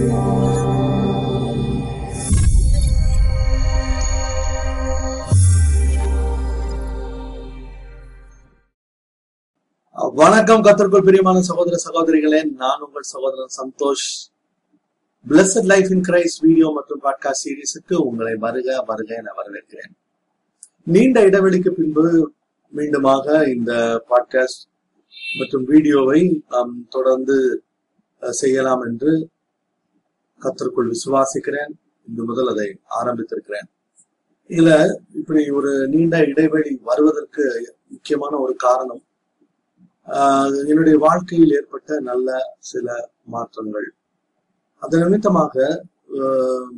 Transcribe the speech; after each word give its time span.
வணக்கம் 0.00 0.72
கத்தருக்குள் 10.62 11.02
பிரியமான 11.02 11.40
சகோதர 11.40 11.76
சகோதரிகளே. 11.90 12.50
நான் 12.50 12.80
உங்கள் 12.80 13.02
சகோதரன் 13.02 13.46
Santhosh. 13.60 14.32
Blessed 15.28 15.64
life 15.64 15.90
in 15.90 16.00
Christ 16.00 16.40
video 16.40 16.72
மற்றும் 16.74 17.02
பாட்காஸ்ட் 17.02 17.44
சீரீஸுக்கு 17.44 17.94
உங்களை 17.94 18.34
வருக 18.34 18.84
வருக 18.86 19.14
என 19.14 19.30
வரவேற்கிறேன். 19.30 19.92
நீண்ட 20.84 21.20
இடைவெளிக்கு 21.20 21.70
பின்பு 21.70 22.32
மீண்டுமாக 22.76 23.48
இந்த 23.48 24.04
பாட்காஸ்ட் 24.08 24.68
மற்றும் 25.38 25.64
வீடியோவை 25.64 26.44
தொடர்ந்து 26.88 27.64
செய்யலாம் 28.30 28.80
என்று 28.80 29.28
கத்தருக்குள் 30.42 30.92
விசுவாசிக்கிறேன். 30.94 31.70
இன்று 32.08 32.24
முதல் 32.24 32.48
அதை 32.48 32.78
ஆரம்பித்திருக்கிறேன். 33.02 33.68
இதுல 34.48 34.70
இப்படி 35.14 35.50
ஒரு 35.50 35.88
நீண்ட 35.88 36.24
இடைவெளி 36.24 36.78
வருவதற்கு 36.82 37.74
முக்கியமான 37.88 38.36
ஒரு 38.36 38.56
காரணம் 38.56 39.02
ஆஹ் 40.06 40.66
என்னுடைய 40.66 40.98
வாழ்க்கையில் 40.98 41.52
ஏற்பட்ட 41.52 42.00
நல்ல 42.00 42.56
சில 42.58 43.10
மாற்றங்கள். 43.24 43.94
அது 44.80 44.98
நிமித்தமாக 44.98 45.84
ஆஹ் 46.12 46.70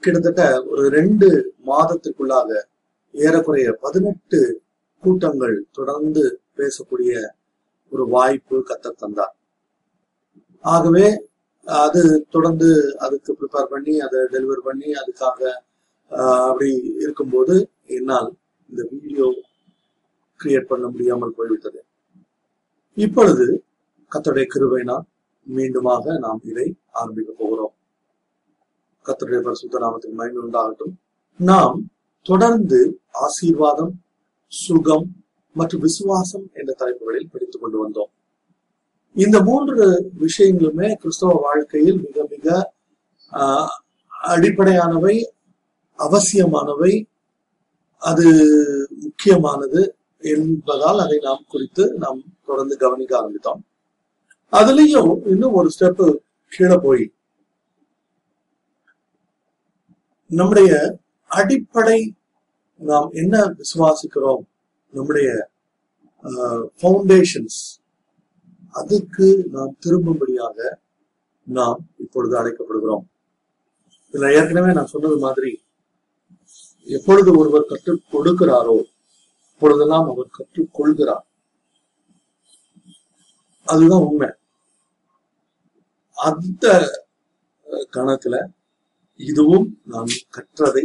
கிட்டத்தட்ட 0.00 0.64
ஒரு 0.64 0.88
ரெண்டு 0.88 1.54
மாதத்துக்குள்ளாக 1.66 2.62
ஏறக்குறைய 3.12 3.72
பதினெட்டு 3.72 4.62
கூட்டங்கள் 5.00 5.66
தொடர்ந்து 5.72 6.40
பேசக்கூடிய 6.56 7.26
ஒரு 7.90 8.06
வாய்ப்பு 8.08 8.64
கத்த 8.66 8.90
தந்தார். 8.90 9.36
ஆகவே 10.64 11.06
அது 11.64 12.26
தொடர்ந்து 12.30 12.96
அதுக்கு 12.98 13.36
ப்ரிப்பேர் 13.40 13.70
பண்ணி 13.70 13.98
அதை 13.98 14.20
டெலிவர் 14.20 14.62
பண்ணி 14.64 14.92
அதுக்காக 14.92 15.40
ஆஹ் 16.10 16.48
அப்படி 16.48 16.94
இருக்கும்போது 16.98 17.70
என்னால் 17.86 18.36
இந்த 18.70 18.88
வீடியோ 18.90 19.26
கிரியேட் 20.40 20.66
பண்ண 20.66 20.88
முடியாமல் 20.88 21.34
போய்விட்டது. 21.36 21.84
இப்பொழுது 22.96 23.64
கத்தருடைய 24.12 24.46
கிருவைனால் 24.54 25.04
மீண்டுமாக 25.46 26.18
நாம் 26.18 26.40
இதை 26.44 26.76
ஆரம்பிக்க 26.90 27.32
போகிறோம். 27.32 27.74
கத்தருடைய 29.04 29.40
பரிசுத்த 29.42 29.78
நாமத்துக்கு 29.78 30.12
மகிமை 30.12 30.42
உண்டாகட்டும். 30.42 30.92
நாம் 31.36 31.90
தொடர்ந்து 32.22 33.00
ஆசீர்வாதம் 33.10 33.92
சுகம் 34.46 35.06
மற்றும் 35.54 35.80
விசுவாசம் 35.80 36.50
என்ற 36.52 36.72
தலைப்புகளில் 36.72 37.28
படித்துக் 37.32 37.60
கொண்டு 37.60 37.88
வந்தோம். 37.88 38.10
இந்த 39.14 39.42
மூன்று 39.42 40.12
விஷயங்களுமே 40.18 40.88
கிறிஸ்தவ 40.94 41.32
வாழ்க்கையில் 41.32 41.98
மிக 42.02 42.26
மிக 42.30 42.74
அடிப்படையானவை 44.28 45.16
அவசியமானவை. 45.98 46.92
அது 47.98 48.26
முக்கியமானது 49.00 49.80
என்பதால் 50.18 50.98
அதை 50.98 51.18
நாம் 51.22 51.44
குறித்து 51.48 51.84
நாம் 51.94 52.20
தொடர்ந்து 52.46 52.76
கவனிக்க 52.76 53.12
ஆரம்பித்தோம். 53.20 53.62
அதுலயும் 54.52 55.28
இன்னும் 55.28 55.52
ஒரு 55.52 55.70
ஸ்டெப் 55.78 56.16
கீழே 56.52 56.78
போய். 56.82 57.04
நம்முடைய 60.26 60.98
அடிப்படை 61.26 62.14
நாம் 62.76 63.10
என்ன 63.12 63.54
விசுவாசிக்கிறோம்? 63.60 64.42
நம்முடைய 64.92 65.50
ஃபவுண்டேஷன்ஸ் 66.78 67.60
அதுக்கு 68.70 69.44
நாம் 69.52 69.76
திரும்பும்படியாக 69.78 70.80
நாம் 71.44 71.88
இப்பொழுது 71.98 72.34
அழைக்கப்படுகிறோம். 72.40 73.04
இதுல 74.12 74.34
ஏற்கனவே 74.34 74.72
நான் 74.72 74.86
சொன்னது 74.86 75.18
மாதிரி 75.18 75.62
எப்பொழுது 76.84 77.36
ஒருவர் 77.38 77.64
கற்றுக் 77.64 78.08
கொடுக்கிறாரோ 78.12 78.76
அப்பொழுதெல்லாம் 79.52 80.08
அவர் 80.08 80.28
கற்றுக் 80.30 80.74
கொள்கிறார். 80.74 81.26
அதுதான் 83.64 84.00
உண்மை. 84.00 84.30
அந்த 86.14 86.66
கணத்துல 87.92 88.46
இதுவும் 89.16 89.80
நான் 89.84 90.06
கற்றதை 90.36 90.84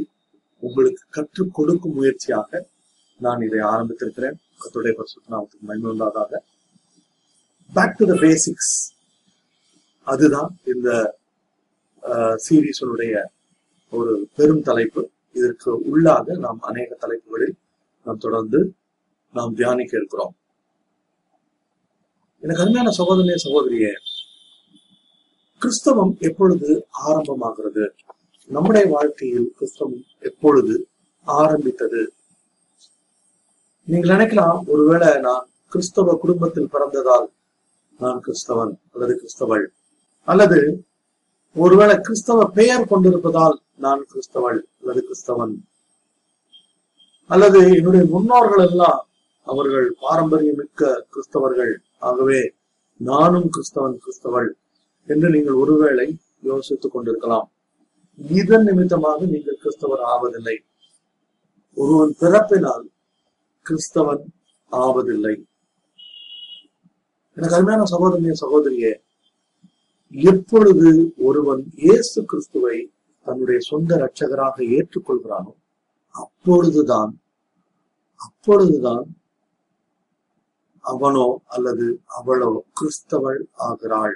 உங்களுக்கு 0.60 1.06
கற்றுக் 1.10 1.54
கொடுக்கும் 1.54 1.94
முயற்சியாக 1.94 2.70
நான் 3.20 3.42
இதை 3.42 3.60
ஆரம்பித்திருக்கிறேன். 3.60 4.38
கத்துடைய 4.62 4.94
பரிசுத்தநாமத்துக்கு 5.00 5.60
மகிமை 5.60 5.92
உண்டாதாக 5.92 6.32
பேக் 7.74 7.98
டு 8.00 8.06
த 8.12 8.16
பேசிக்ஸ் 8.26 8.74
அதுதான் 10.08 10.50
இந்த 10.74 10.90
சீரீஸனுடைய 12.46 13.14
ஒரு 13.98 14.14
பெரும் 14.38 14.64
தலைப்பு. 14.68 15.02
இதற்கு 15.40 15.70
உள்ளாக 15.92 16.38
நாம் 16.46 16.60
அநேக 16.70 16.90
தலைப்புகளில் 17.04 17.56
நாம் 18.06 18.24
தொடர்ந்து 18.26 18.60
நாம் 19.38 19.56
தியானிக்க 19.60 19.94
இருக்கிறோம். 20.00 20.34
எனக்கு 22.44 22.64
அருமையான 22.64 22.94
சகோதரனே 23.00 23.38
சகோதரியே 23.46 23.92
கிறிஸ்தவம் 25.62 26.14
எப்பொழுது 26.28 26.70
ஆரம்பமாகிறது? 27.10 27.86
நம்முடைய 28.50 28.86
வாழ்க்கையில் 28.96 29.48
கிறிஸ்தவம் 29.58 30.02
எப்பொழுது 30.30 30.76
ஆரம்பித்தது? 31.28 32.02
நீங்கள் 33.88 34.14
நினைக்கலாம் 34.16 34.60
ஒருவேளை 34.74 35.10
நான் 35.28 35.46
கிறிஸ்தவ 35.74 36.16
குடும்பத்தில் 36.24 36.74
பிறந்ததால் 36.74 37.28
நான் 38.00 38.20
கிறிஸ்தவன் 38.20 38.74
அல்லது 38.94 39.14
கிறிஸ்தவள். 39.22 39.66
அல்லது 40.24 40.86
ஒருவேளை 41.56 41.96
கிறிஸ்தவ 41.98 42.46
பெயர் 42.50 42.88
கொண்டிருப்பதால் 42.88 43.62
நான் 43.76 44.06
கிறிஸ்தவள் 44.12 44.60
அல்லது 44.80 45.02
கிறிஸ்தவன். 45.10 45.54
அல்லது 47.28 47.60
என்னுடைய 47.78 48.06
முன்னோர்கள் 48.06 48.64
எல்லாம் 48.68 49.08
அவர்கள் 49.44 49.88
பாரம்பரியமிக்க 50.02 50.92
கிறிஸ்தவர்கள். 51.14 51.74
ஆகவே 52.00 52.54
நானும் 52.98 53.50
கிறிஸ்தவன் 53.56 53.98
கிறிஸ்தவள் 54.04 54.50
என்று 55.06 55.30
நீங்கள் 55.30 55.54
ஒருவேளை 55.54 56.18
யோசித்துக் 56.42 56.92
கொண்டிருக்கலாம். 56.92 57.48
இதன் 58.18 58.64
நிமித்தமாக 58.64 59.26
நீங்கள் 59.26 59.62
கிறிஸ்தவர் 59.62 60.04
ஆவதில்லை. 60.14 60.58
ஒருவன் 61.74 62.16
பிறப்பினால் 62.20 62.86
கிறிஸ்தவன் 63.66 64.24
ஆவதில்லை. 64.72 65.36
எனக்கு 67.38 67.56
அருமையான 67.56 67.84
சகோதரனே 67.86 68.34
சகோதரியே 68.42 68.92
எப்பொழுது 70.14 70.90
ஒருவன் 71.24 71.64
இயேசு 71.78 72.26
கிறிஸ்துவை 72.26 72.78
தன்னுடைய 73.28 73.60
சொந்த 73.60 73.98
ரட்சகராக 73.98 74.58
ஏற்றுக்கொள்கிறானோ 74.70 75.54
அப்பொழுதுதான் 76.16 77.14
அப்பொழுதுதான் 78.22 79.06
அவனோ 80.84 81.26
அல்லது 81.46 81.86
அவளோ 82.06 82.50
கிறிஸ்தவள் 82.72 83.40
ஆகிறாள். 83.54 84.16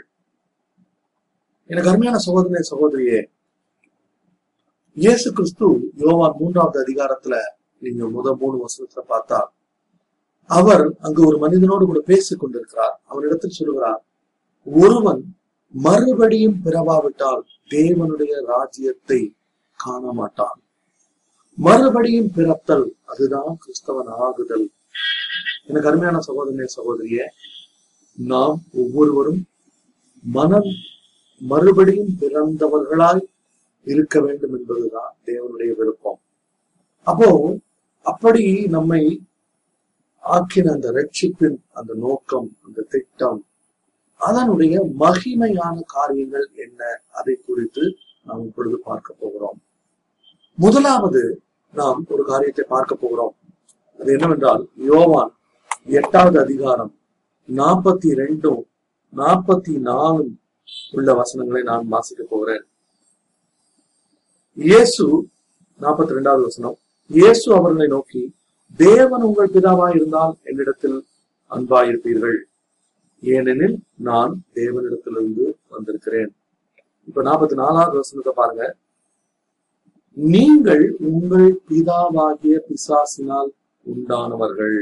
எனக்கு 1.69 1.89
அருமையான 1.89 2.17
சகோதரனே 2.17 2.61
சகோதரியே 2.69 3.19
இயேசு 4.97 5.33
கிறிஸ்து 5.33 5.67
யோவான் 5.95 6.37
மூன்றாவது 6.39 6.77
அதிகாரத்துல 6.83 7.35
நீங்க 7.81 8.05
முத 8.05 8.35
மூணு 8.35 8.57
வருஷத்துல 8.57 9.03
பார்த்தா 9.09 9.39
அவர் 10.49 10.85
அங்கு 10.99 11.21
ஒரு 11.25 11.37
மனிதனோடு 11.37 11.83
கூட 11.85 11.99
பேசிக் 12.11 12.39
கொண்டிருக்கிறார். 12.39 12.95
அவனிடத்தில் 13.05 13.57
சொல்லுகிறார் 13.57 14.01
ஒருவன் 14.65 15.21
மறுபடியும் 15.73 16.57
பிறவாவிட்டால் 16.65 17.43
தேவனுடைய 17.69 18.33
ராஜ்யத்தை 18.53 19.19
காண 19.79 20.11
மாட்டான் 20.11 20.59
மறுபடியும் 21.57 22.31
பிறத்தல் 22.35 22.87
அதுதான் 23.05 23.53
கிறிஸ்தவன் 23.63 24.11
ஆகுதல். 24.25 24.67
எனக்கு 25.67 25.89
அருமையான 25.89 26.19
சகோதரனே 26.27 26.67
சகோதரிய 26.77 27.25
நாம் 28.17 28.57
ஒவ்வொருவரும் 28.81 29.41
மனம் 30.25 30.71
மறுபடியும் 31.41 32.13
பிறந்தவர்களாய் 32.21 33.25
இருக்க 33.87 34.15
வேண்டும் 34.19 34.55
என்பதுதான் 34.57 35.11
தேவனுடைய 35.25 35.71
விருப்பம். 35.79 36.19
அப்போ 37.07 37.29
அப்படி 38.05 38.45
நம்மை 38.75 39.03
ஆக்கின 40.23 40.71
அந்த 40.71 40.91
ரட்சிப்பின் 40.91 41.57
அந்த 41.71 41.93
நோக்கம் 41.93 42.49
அந்த 42.65 42.85
திட்டம் 42.89 43.39
அதனுடைய 44.21 44.75
மகிமையான 44.99 45.75
காரியங்கள் 45.85 46.47
என்ன? 46.55 46.81
அதை 47.09 47.35
குறித்து 47.45 47.83
நாம் 48.25 48.45
இப்பொழுது 48.45 48.77
பார்க்க 48.77 49.13
போகிறோம். 49.13 49.59
முதலாவது 50.57 51.41
நாம் 51.73 52.05
ஒரு 52.07 52.23
காரியத்தை 52.23 52.65
பார்க்க 52.67 52.95
போகிறோம். 52.95 53.35
அது 53.99 54.11
என்னவென்றால் 54.13 54.69
யோவான் 54.75 55.31
எட்டாவது 55.99 56.39
அதிகாரம் 56.39 56.91
நாற்பத்தி 57.49 58.09
ரெண்டும் 58.21 58.61
நாற்பத்தி 59.13 59.73
நாலும் 59.79 60.39
உள்ள 60.91 61.13
வசனங்களை 61.13 61.61
நான் 61.63 61.87
வாசிக்க 61.87 62.23
போகிறேன். 62.23 62.65
இயேசு 64.57 65.05
நாற்பத்தி 65.79 66.15
ரெண்டாவது 66.17 66.43
வசனம் 66.43 66.77
இயேசு 67.09 67.47
அவர்களை 67.55 67.87
நோக்கி 67.87 68.33
தேவன் 68.77 69.21
உங்கள் 69.21 69.53
பிதாவாய் 69.53 69.95
இருந்தால் 69.95 70.37
என்னிடத்தில் 70.43 71.05
அன்பாயிருப்பீர்கள். 71.51 72.37
ஏனெனில் 73.19 73.79
நான் 73.95 74.43
தேவனிடத்திலிருந்து 74.53 75.57
வந்திருக்கிறேன். 75.67 76.35
இப்ப 77.07 77.21
நாற்பத்தி 77.21 77.53
நாலாவது 77.53 77.97
வசனத்தை 77.97 78.33
பாருங்க. 78.33 78.77
நீங்கள் 80.13 80.97
உங்கள் 80.99 81.61
பிதாவாகிய 81.69 82.55
பிசாசினால் 82.69 83.49
உண்டானவர்கள். 83.85 84.79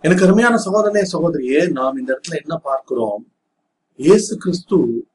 எனக்கு 0.00 0.24
அருமையான 0.24 0.56
சகோதரனே 0.56 1.02
சகோதரியே 1.12 1.72
நாம் 1.72 1.96
இந்த 1.96 2.10
இடத்துல 2.14 2.40
என்ன 2.42 2.56
பார்க்கிறோம்? 2.56 3.26
இயேசு 3.94 4.36
கிறிஸ்து 4.36 5.08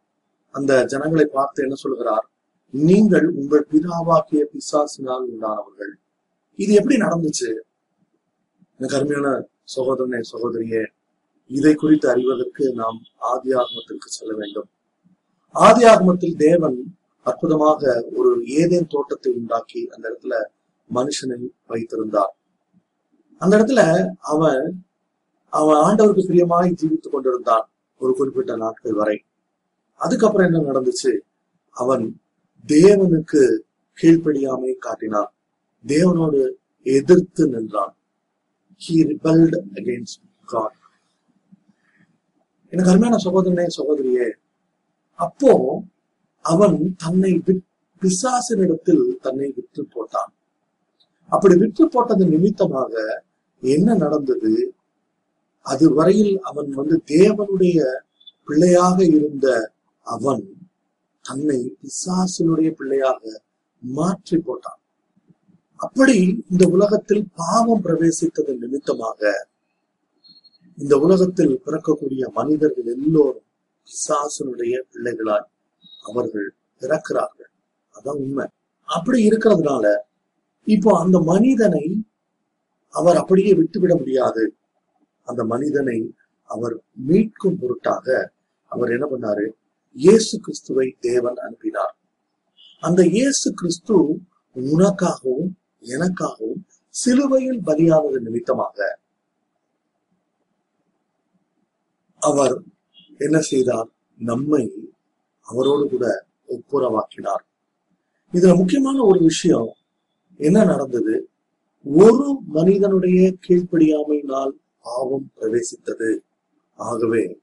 அந்த 0.51 0.85
ஜனங்களை 0.85 1.25
பார்த்து 1.25 1.63
என்ன 1.63 1.75
சொல்கிறார்? 1.75 2.29
நீங்கள் 2.69 3.27
உங்கள் 3.29 3.67
பிதாவாகிய 3.71 4.43
பிசாசினால் 4.53 5.25
உண்டானவர்கள். 5.31 5.99
இது 6.61 6.73
எப்படி 6.73 6.95
நடந்துச்சு? 6.95 7.49
எனக்கு 8.77 8.97
அருமையான 8.97 9.29
சகோதரனே 9.75 10.19
சகோதரியே 10.31 10.81
இதை 11.47 11.73
குறித்து 11.73 12.09
அறிவதற்கு 12.09 12.73
நாம் 12.73 12.99
ஆதி 13.17 13.51
ஆகமத்திற்கு 13.51 14.07
செல்ல 14.07 14.33
வேண்டும். 14.35 14.69
ஆதி 15.51 15.83
ஆகமத்தில் 15.83 16.35
தேவன் 16.35 16.77
அற்புதமாக 17.23 18.07
ஒரு 18.15 18.31
ஏதேன் 18.45 18.87
தோட்டத்தை 18.87 19.31
உண்டாக்கி 19.33 19.89
அந்த 19.89 20.05
இடத்துல 20.09 20.35
மனுஷனை 20.93 21.39
வைத்திருந்தார். 21.67 22.35
அந்த 23.37 23.57
இடத்துல 23.57 23.81
அவன் 24.19 24.85
அவன் 25.49 25.79
ஆண்டவருக்கு 25.85 26.27
பிரியமாய் 26.29 26.77
ஜீவித்துக் 26.81 27.11
கொண்டிருந்தான் 27.11 27.65
ஒரு 27.97 28.13
குறிப்பிட்ட 28.15 28.55
நாட்கள் 28.55 28.93
வரை. 28.93 29.17
அதுக்கப்புறம் 29.95 30.53
என்ன 30.53 30.71
நடந்துச்சு? 30.71 31.11
அவன் 31.69 32.21
தேவனுக்கு 32.67 33.43
கீழ்ப்படியாமை 34.01 34.73
காட்டினான். 34.77 35.33
தேவனோடு 35.85 36.41
எதிர்த்து 36.85 37.43
நின்றான். 37.47 37.95
எனக்கு 42.73 42.91
அருமையான 42.91 43.19
சகோதரனே 43.25 43.65
சகோதரியே 43.77 44.27
அப்போ 45.19 45.53
அவன் 46.45 46.77
தன்னை 46.97 47.31
பிசாசனிடத்தில் 48.01 49.05
தன்னை 49.21 49.47
விற்று 49.55 49.83
போட்டான். 49.93 50.31
அப்படி 51.31 51.55
விற்று 51.55 51.83
போட்டது 51.87 52.25
நிமித்தமாக 52.25 52.93
என்ன 53.63 53.95
நடந்தது? 53.95 54.53
அது 55.65 55.85
வரையில் 55.93 56.39
அவன் 56.39 56.69
வந்து 56.69 56.95
தேவனுடைய 57.05 57.79
பிள்ளையாக 58.43 58.97
இருந்த 59.05 59.47
அவன் 60.01 60.45
தன்னை 61.25 61.59
பிசாசினுடைய 61.81 62.69
பிள்ளையாக 62.71 63.21
மாற்றி 63.83 64.37
போட்டான். 64.37 64.81
அப்படி 65.79 66.17
இந்த 66.51 66.63
உலகத்தில் 66.67 67.23
பாவம் 67.35 67.83
பிரவேசித்தது 67.85 68.53
நிமித்தமாக 68.63 69.21
இந்த 70.77 70.97
உலகத்தில் 70.97 71.53
பிறக்கக்கூடிய 71.65 72.23
மனிதர்கள் 72.39 72.89
எல்லோரும் 72.95 73.47
பிசாசனுடைய 73.87 74.73
பிள்ளைகளாய் 74.91 75.47
அவர்கள் 76.03 76.47
பிறக்கிறார்கள். 76.81 77.51
அதான் 77.95 78.19
உண்மை. 78.25 78.45
அப்படி 78.89 79.19
இருக்கிறதுனால 79.29 79.85
இப்போ 80.67 80.91
அந்த 80.99 81.17
மனிதனை 81.31 81.85
அவர் 82.93 83.17
அப்படியே 83.17 83.51
விட்டுவிட 83.53 83.93
முடியாது. 83.95 84.43
அந்த 85.27 85.41
மனிதனை 85.43 85.97
அவர் 86.49 86.75
மீட்கும் 87.07 87.59
பொருட்டாக 87.61 88.07
அவர் 88.71 88.91
என்ன 88.91 89.05
பண்ணாரு? 89.05 89.45
இயேசு 89.95 90.39
கிறிஸ்துவை 90.39 90.87
தேவன் 90.99 91.37
அனுப்பினார். 91.45 91.95
அந்த 92.83 93.01
இயேசு 93.15 93.47
கிறிஸ்து 93.53 93.95
உனக்காகவும் 94.55 95.49
எனக்காகவும் 95.81 96.63
சிலுவையில் 96.89 97.61
பலியானது 97.65 98.19
நிமித்தமாக. 98.19 98.99
அவர் 102.19 102.61
என்ன 103.17 103.39
செய்தார்? 103.39 103.87
நம்மை 104.17 104.93
அவரோடு 105.41 105.89
கூட 105.89 106.25
ஒப்புரவாக்கினார். 106.47 107.43
இதுல 108.33 108.57
முக்கியமான 108.57 109.03
ஒரு 109.03 109.19
விஷயம் 109.19 109.73
என்ன 110.37 110.65
நடந்தது? 110.65 111.29
ஒரு 111.83 112.39
மனிதனுடைய 112.47 113.35
கீழ்ப்படியாமையினால் 113.47 114.51
பாவம் 114.81 115.31
பிரவேசித்தது. 115.35 116.17
ஆகவே 116.75 117.39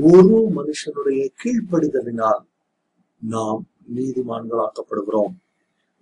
ஒரு 0.00 0.50
மனுஷனுடைய 0.56 1.28
கீழ்ப்படிதலினால் 1.44 2.42
நாம் 3.20 3.66
நீதிமான்களாக்கப்படுகிறோம். 3.94 5.34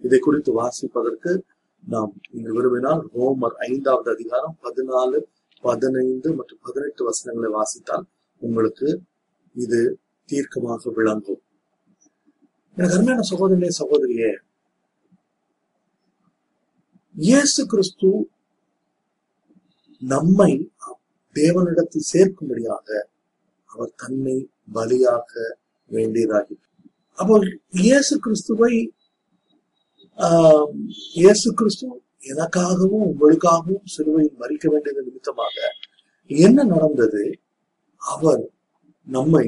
இதை 0.02 0.18
குறித்து 0.18 0.60
வாசிப்பதற்கு 0.62 1.42
நாம் 1.82 2.12
நீங்கள் 2.30 2.56
விரும்பினால் 2.56 3.00
ரோமர் 3.18 3.56
ஐந்தாவது 3.68 4.08
அதிகாரம் 4.14 4.56
பதினாலு 4.64 5.18
பதினைந்து 5.64 6.28
மற்றும் 6.34 6.62
பதினெட்டு 6.66 7.02
வசனங்களை 7.08 7.50
வாசித்தால் 7.58 8.04
உங்களுக்கு 8.42 8.88
இது 9.56 9.80
தீர்க்கமாக 10.28 10.92
விளங்கும். 10.98 11.40
எனக்கு 12.76 12.96
அருமையான 12.96 13.24
சகோதரனே 13.30 13.70
சகோதரியே 13.80 14.30
இயேசு 17.14 17.66
கிறிஸ்து 17.66 18.10
நம்மை 20.02 20.52
தேவனிடத்தில் 21.36 22.10
சேர்க்கும்படியாக 22.12 22.88
அவர் 23.70 23.92
தன்னை 24.02 24.36
பலியாக 24.74 25.32
வேண்டியதாகி. 25.90 26.56
அப்போ 27.18 27.34
இயேசு 27.84 28.14
கிறிஸ்துவை 28.20 28.74
இயேசு 31.18 31.48
கிறிஸ்து 31.58 31.86
எனக்காகவும் 32.30 33.04
உங்களுக்காகவும் 33.10 33.86
சிலுவையில் 33.94 34.36
மறிக்க 34.42 34.64
வேண்டியது 34.72 35.00
நிமித்தமாக 35.06 35.56
என்ன 36.30 36.64
நடந்தது? 36.72 37.22
அவர் 38.00 38.42
நம்மை 39.06 39.46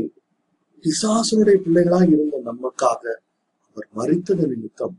பிசாசனுடைய 0.85 1.57
பிள்ளைகளாய் 1.65 2.11
இருந்த 2.15 2.41
நமக்காக 2.51 3.03
அவர் 3.69 3.89
மறித்தது 3.99 4.45
நிமித்தம் 4.53 4.97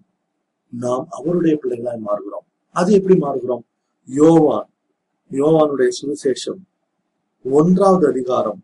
நாம் 0.73 1.05
அவருடைய 1.17 1.55
பிள்ளைகளாய் 1.61 2.05
மாறுகிறோம். 2.07 2.47
அது 2.75 2.89
எப்படி 2.99 3.17
மாறுகிறோம்? 3.25 3.65
யோவான் 4.09 4.69
யோவானுடைய 5.31 5.89
சுவிசேஷம் 5.99 6.61
ஒன்றாவது 7.45 8.05
அதிகாரம் 8.13 8.61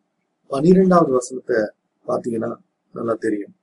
பனிரெண்டாவது 0.51 1.11
வசனத்தை 1.19 1.59
பாத்தீங்கன்னா 2.05 2.51
நல்லா 2.93 3.15
தெரியும். 3.25 3.53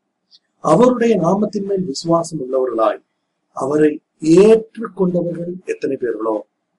அவருடைய 0.65 1.13
நாமத்தின் 1.27 1.69
மேல் 1.71 1.85
விசுவாசம் 1.93 2.41
உள்ளவர்களாய் 2.45 3.01
அவரை 3.63 3.91
ஏற்றுக்கொண்டவர்கள் 4.45 5.53
எத்தனை 5.73 5.97
பேர்களோ 6.03 6.37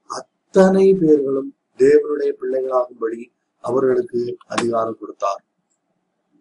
அத்தனை 0.09 0.87
பேர்களும் 1.01 1.49
தேவனுடைய 1.81 2.31
பிள்ளைகளாகும்படி 2.39 3.21
அவர்களுக்கு 3.63 4.21
அதிகாரம் 4.53 4.99
கொடுத்தார். 4.99 5.41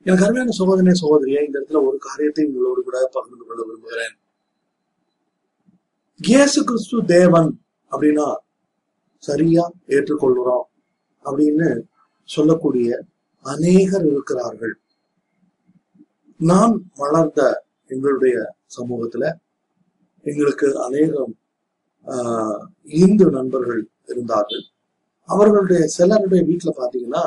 எனக்கு 0.07 0.25
அருமையான 0.27 0.55
சோதனை 0.59 0.93
சகோதரியா 1.03 1.41
இந்த 1.45 1.57
இடத்துல 1.59 1.81
ஒரு 1.89 1.97
காரியத்தை 2.07 2.45
உங்களோடு 2.49 2.81
கூட 2.89 2.99
பகிர்ந்து 3.17 3.45
கொள்ள 3.47 3.61
விரும்புகிறேன். 3.69 4.15
இயேசு 6.21 6.61
கிறிஸ்து 6.69 6.99
தேவன் 7.17 7.51
அப்படின்னா 7.93 8.29
சரியா 9.29 9.65
ஏற்றுக்கொள்கிறோம் 9.97 10.67
அப்படின்னு 11.25 11.69
சொல்லக்கூடிய 12.29 12.89
அநேகர் 13.45 14.07
இருக்கிறார்கள். 14.13 14.75
நான் 16.41 16.75
வளர்ந்த 17.03 17.41
எங்களுடைய 17.93 18.37
சமூகத்துல 18.77 19.27
எங்களுக்கு 20.27 20.69
அநேகம் 20.79 21.35
ஆஹ், 22.07 22.61
இந்து 22.99 23.27
நண்பர்கள் 23.31 23.81
இருந்தார்கள். 24.09 24.65
அவர்களுடைய 25.29 25.81
சிலருடைய 25.89 26.43
வீட்டுல 26.47 26.71
பாத்தீங்கன்னா 26.79 27.23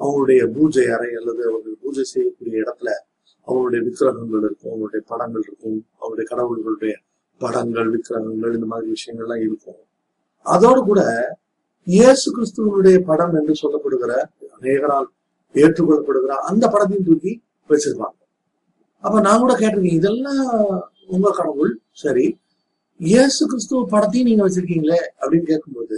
அவங்களுடைய 0.00 0.42
பூஜை 0.54 0.84
அறை 0.90 1.10
அல்லது 1.14 1.42
அவர்கள் 1.48 1.76
பூஜை 1.82 2.04
செய்யக்கூடிய 2.04 2.62
இடத்துல 2.62 2.90
அவங்களுடைய 3.48 3.80
விக்கிரகங்கள் 3.86 4.44
இருக்கும் 4.44 4.70
அவங்களுடைய 4.72 5.02
படங்கள் 5.10 5.44
இருக்கும் 5.44 5.76
அவங்களுடைய 5.94 6.26
கடவுள்களுடைய 6.30 6.94
படங்கள் 7.40 7.90
விக்கிரகங்கள் 7.94 8.54
இந்த 8.54 8.66
மாதிரி 8.66 8.88
விஷயங்கள்லாம் 8.90 9.42
இருக்கும். 9.44 9.80
அதோடு 10.46 10.80
கூட 10.82 11.00
இயேசு 11.86 12.26
கிறிஸ்துவனுடைய 12.30 12.98
படம் 13.04 13.34
என்று 13.34 13.54
சொல்லப்படுகிற 13.62 14.12
அநேகரால் 14.56 15.08
ஏற்றுக்கொள்ளப்படுகிற 15.54 16.34
அந்த 16.48 16.64
படத்தையும் 16.66 17.08
தூக்கி 17.08 17.32
வச்சிருப்பாங்க. 17.70 18.18
அப்ப 19.04 19.16
நான் 19.20 19.42
கூட 19.42 19.52
கேட்டிருக்கேன் 19.54 19.98
இதெல்லாம் 20.00 20.44
உங்க 21.08 21.30
கடவுள் 21.30 21.72
சரி. 22.02 22.26
இயேசு 23.00 23.42
கிறிஸ்துவ 23.50 23.80
படத்தையும் 23.92 24.28
நீங்க 24.28 24.42
வச்சிருக்கீங்களே 24.46 25.00
அப்படின்னு 25.20 25.46
கேட்கும்போது 25.52 25.96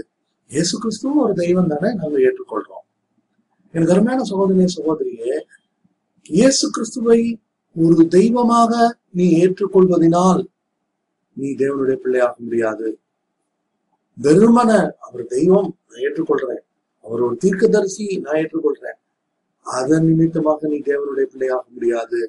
இயேசு 0.50 0.74
கிறிஸ்துவும் 0.82 1.22
ஒரு 1.24 1.34
தெய்வம் 1.34 1.70
தானே 1.72 1.88
நாங்க 2.00 2.16
ஏற்றுக்கொள்றோம். 2.26 2.84
எனக்கு 3.74 3.94
அருமையான 3.94 4.26
சகோதரிய 4.30 4.68
சகோதரியே 4.76 5.34
இயேசு 6.30 6.70
கிறிஸ்துவை 6.70 7.20
ஒரு 7.76 8.06
தெய்வமாக 8.08 8.72
நீ 9.10 9.26
ஏற்றுக்கொள்வதினால் 9.42 10.42
நீ 11.36 11.48
தேவனுடைய 11.62 11.96
பிள்ளையாக 12.02 12.34
முடியாது. 12.38 12.98
வெறுமன 14.18 14.70
அவர் 15.04 15.24
தெய்வம் 15.26 15.68
நான் 15.88 16.02
ஏற்றுக்கொள்றேன். 16.06 16.62
அவர் 17.04 17.20
ஒரு 17.20 17.36
தீர்க்கதரிசி 17.44 18.06
நான் 18.24 18.38
ஏற்றுக்கொள்றேன். 18.42 18.98
அதன் 19.66 20.06
நிமித்தமாக 20.06 20.68
நீ 20.72 20.78
தேவனுடைய 20.90 21.26
பிள்ளையாக 21.32 21.64
முடியாது. 21.74 22.20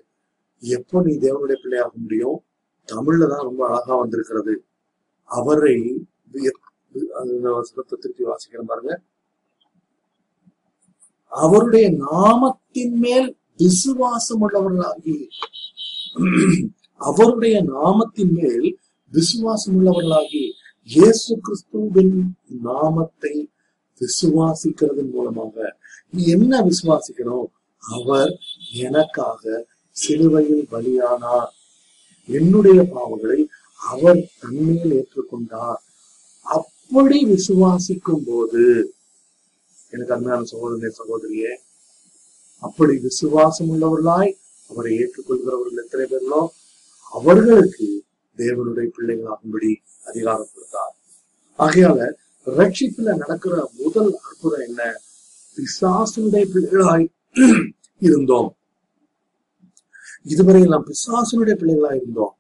எப்போ 0.63 1.01
நீ 1.01 1.13
தேவனுடைய 1.25 1.57
பிள்ளையாக 1.63 1.91
முடியும்? 2.03 2.37
தமிழ்ல 2.87 3.29
தான் 3.29 3.41
ரொம்ப 3.41 3.67
அழகா 3.67 3.95
வந்திருக்கிறது. 3.95 4.65
அவரை 5.23 6.05
வியப்- 6.33 6.65
திருப்பி 7.83 8.23
வாசிக்கிற 8.23 8.61
பாருங்க. 8.65 9.01
அவருடைய 11.29 11.91
நாமத்தின் 11.91 12.91
மேல் 12.91 13.37
விசுவாசம் 13.57 14.49
உள்ளவர்களாகி 14.49 15.27
அவருடைய 16.97 17.63
நாமத்தின் 17.63 18.29
மேல் 18.29 18.79
விசுவாசம் 19.11 19.85
உள்ளவர்களாகி 19.85 20.51
இயேசு 20.83 21.39
கிறிஸ்துவின் 21.41 22.35
நாமத்தை 22.63 23.51
விசுவாசிக்கிறதன் 23.99 25.11
மூலமாக. 25.11 25.77
நீ 26.11 26.25
என்ன 26.25 26.61
விசுவாசிக்கணும்? 26.61 27.45
அவர் 27.77 28.37
எனக்காக 28.73 29.67
சிலுவையில் 29.89 30.67
பலியானார். 30.71 31.55
என்னுடைய 32.27 32.81
பாவங்களை 32.81 33.47
அவர் 33.81 34.29
தன்மையில் 34.39 34.93
ஏற்றுக்கொண்டார். 34.93 35.81
அப்படி 36.45 37.25
விசுவாசிக்கும் 37.25 38.23
போது 38.25 38.93
எனக்கு 39.89 40.13
அருமையான 40.13 40.43
சகோதரனே 40.51 40.89
சகோதரியே 40.97 41.53
அப்படி 42.57 42.97
விசுவாசம் 42.97 43.69
உள்ளவர்களாய் 43.69 44.37
அவரை 44.69 44.97
ஏற்றுக்கொள்கிறவர்கள் 44.97 45.83
எத்தனை 45.83 46.05
பேர்களோ 46.05 46.47
அவர்களுக்கு 47.11 48.03
தேவனுடைய 48.37 48.91
பிள்ளைகளாகும்படி 48.97 49.75
அதிகாரம் 50.05 50.49
கொடுத்தார் 50.53 50.95
ஆகையால 51.59 52.09
ரட்சிப்புல 52.47 53.15
நடக்கிற 53.15 53.69
முதல் 53.73 54.13
அற்புதம் 54.13 54.59
என்ன? 54.59 54.95
பிசாசனுடைய 55.57 56.45
பிள்ளைகளாய் 56.53 57.09
இருந்தோம். 58.01 58.56
இதுவரை 60.33 60.61
நாம் 60.73 60.87
பிசாசனுடைய 60.89 61.55
பிள்ளைகளாய் 61.61 61.99
இருந்தோம். 61.99 62.35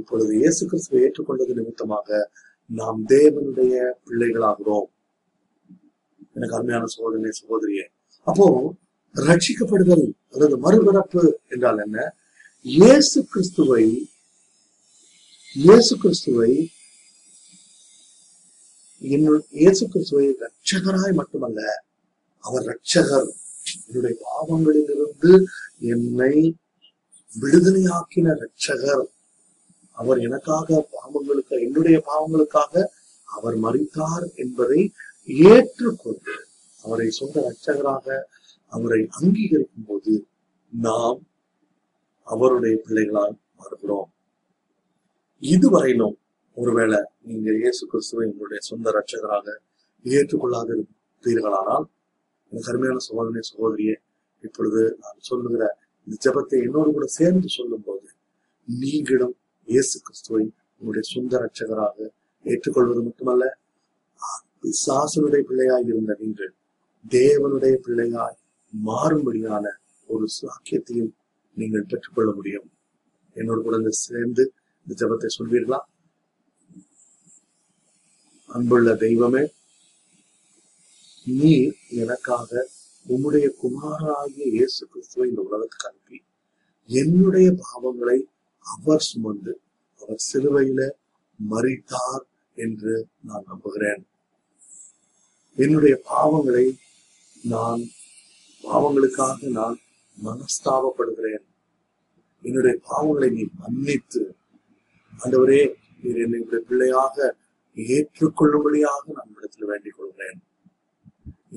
இப்பொழுது 0.00 0.32
இயேசு 0.40 0.62
கிறிஸ்துவை 0.70 1.00
ஏற்றுக்கொண்டது 1.06 1.52
நிமித்தமாக 1.58 2.08
நாம் 2.70 3.00
தேவனுடைய 3.14 3.74
பிள்ளைகளாகிறோம். 4.06 4.88
எனக்கு 6.36 6.56
அருமையான 6.58 6.84
சோதனை 6.94 7.32
சகோதரியே 7.40 7.84
அப்போ 8.26 8.46
ரட்சிக்கப்படுதல் 9.14 10.06
அதாவது 10.32 10.56
மறுபிறப்பு 10.64 11.22
என்றால் 11.54 11.80
என்ன? 11.86 11.98
இயேசு 12.66 13.18
கிறிஸ்துவை 13.32 13.84
இயேசு 15.56 15.94
கிறிஸ்துவை 16.02 16.52
இயேசு 19.60 19.82
கிறிஸ்துவை 19.92 20.26
ரட்சகராய் 20.44 21.18
மட்டுமல்ல 21.20 21.60
அவர் 22.44 22.64
ரட்சகர் 22.70 23.28
என்னுடைய 23.86 24.14
பாவங்களிலிருந்து 24.26 25.32
என்னை 25.94 26.34
விடுதலையாக்கின 27.36 28.34
ரட்சகர் 28.40 29.04
அவர் 29.90 30.18
எனக்காக 30.18 30.86
பாவங்களுக்கு 30.92 31.60
என்னுடைய 31.60 32.02
பாவங்களுக்காக 32.06 32.84
அவர் 33.28 33.56
மறித்தார் 33.56 34.32
என்பதை 34.34 34.92
ஏற்றுக்கொண்டு 35.28 36.34
அவரை 36.84 37.10
சொந்த 37.10 37.40
ரட்சகராக 37.40 38.06
அவரை 38.66 39.08
அங்கீகரிக்கும் 39.10 39.86
போது 39.86 40.26
நாம் 40.72 41.20
அவருடைய 42.26 42.74
பிள்ளைகளால் 42.76 43.36
மாறுகிறோம். 43.58 44.10
இதுவரையிலும் 45.42 46.16
ஒருவேளை 46.56 46.98
நீங்கள் 47.22 47.58
இயேசு 47.58 47.86
கிறிஸ்துவை 47.86 48.26
உங்களுடைய 48.26 48.60
சொந்த 48.60 48.90
ரட்சகராக 48.90 49.46
ஏற்றுக்கொள்ளாத 50.04 50.68
இருப்பீர்களானால் 50.74 51.86
எனக்கு 52.52 52.70
அருமையான 52.70 53.02
சகோதரனே 53.08 53.42
சகோதரியே 53.50 53.94
இப்பொழுது 54.44 54.98
நான் 55.00 55.20
சொல்லுகிற 55.20 55.64
இந்த 56.06 56.16
ஜெபத்தை 56.24 56.58
என்னோடு 56.66 56.90
கூட 56.92 57.06
சேர்ந்து 57.18 57.48
சொல்லும் 57.48 57.84
போது 57.86 58.08
நீங்களும் 58.68 59.34
இயேசு 59.68 59.96
கிறிஸ்துவை 60.00 60.44
உங்களுடைய 60.80 61.04
சொந்த 61.10 61.38
ரட்சகராக 61.42 61.96
ஏற்றுக்கொள்வது 62.44 63.02
மட்டுமல்ல 63.02 63.44
பிசாசனுடைய 64.62 65.42
பிள்ளையாய் 65.48 65.88
இருந்த 65.92 66.12
நீங்கள் 66.20 66.52
தேவனுடைய 67.04 67.74
பிள்ளையாய் 67.86 68.38
மாறும்படியான 68.72 69.64
ஒரு 70.08 70.26
சாக்கியத்தையும் 70.38 71.12
நீங்கள் 71.56 71.88
பெற்றுக்கொள்ள 71.90 72.30
முடியும். 72.32 72.68
என்னோடு 73.36 73.60
கூட 73.62 73.90
சேர்ந்து 74.06 74.42
இந்த 74.86 74.92
ஜெபத்தை 75.00 75.28
சொல்வீர்களா? 75.38 75.80
அன்புள்ள 78.50 78.94
தெய்வமே 79.04 79.42
நீ 81.26 81.52
எனக்காக 82.02 82.50
உம்முடைய 83.06 83.46
குமாராகிய 83.60 84.46
இயேசு 84.56 84.82
கிறிஸ்துவை 84.90 85.26
இந்த 85.30 85.42
உலகத்துக்கு 85.48 85.88
அனுப்பி 85.88 86.18
என்னுடைய 86.90 87.48
பாவங்களை 87.62 88.18
அவர் 88.66 89.06
சுமந்து 89.08 89.52
அவர் 90.00 90.22
சிலுவையில 90.28 90.80
மறித்தார் 91.40 92.24
என்று 92.56 92.94
நான் 93.28 93.48
நம்புகிறேன். 93.50 94.02
என்னுடைய 95.58 95.94
பாவங்களை 96.10 96.66
நான் 97.44 97.82
பாவங்களுக்காக 98.64 99.48
நான் 99.60 99.78
மனஸ்தாபப்படுகிறேன். 100.18 101.44
என்னுடைய 102.44 102.74
பாவங்களை 102.90 103.30
நீ 103.38 103.44
மன்னித்து 103.62 104.22
ஆண்டவரே 105.12 105.62
நீர் 106.02 106.22
என்னுடைய 106.24 106.60
பிள்ளையாக 106.68 107.16
ஏற்றுக்கொள்ளும்படியாக 107.76 109.04
நான் 109.18 109.34
இடத்தில் 109.36 109.70
வேண்டிக் 109.72 109.96
கொள்கிறேன். 109.98 110.40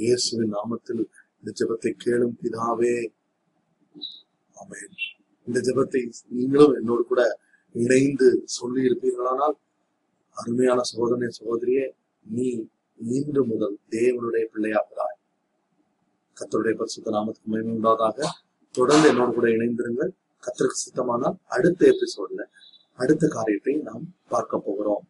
இயேசுவின் 0.02 0.56
நாமத்தில் 0.58 1.04
இந்த 1.46 1.54
ஜெபத்தை 1.60 1.92
கேளும் 2.04 2.38
பிதாவே. 2.44 2.94
ஆமேன். 4.62 4.94
இந்த 5.48 5.60
ஜெபத்தை 5.68 6.02
நீங்களும் 6.28 6.74
என்னோடு 6.74 7.04
கூட 7.06 7.24
இணைந்து 7.72 8.28
சொல்லி 8.46 8.80
இருப்பீர்களானால் 8.88 9.56
அருமையான 10.38 10.82
சோதனை 10.92 11.28
சகோதரியே 11.38 11.86
நீ 12.22 12.48
இன்று 13.00 13.44
முதல் 13.46 13.76
தேவனுடைய 13.90 14.44
பிள்ளையாகிறாய் 14.54 15.20
கத்தருடைய 16.38 16.76
பரிசுத்த 16.80 17.14
நாமத்துக்கு 17.18 17.52
மகிமை 17.52 17.76
உண்டாதாக 17.76 18.18
தொடர்ந்து 18.72 19.08
என்னோடு 19.08 19.34
கூட 19.34 19.48
இணைந்திருங்கள். 19.48 20.12
கத்தருக்கு 20.44 20.84
சித்தமானால் 20.86 21.38
அடுத்த 21.48 21.94
எபிசோட்ல 21.94 22.44
அடுத்த 23.00 23.28
காரியத்தை 23.28 23.76
நாம் 23.76 24.16
பார்க்க 24.28 24.58
போகிறோம். 24.58 25.06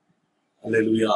அல்லா 0.63 1.15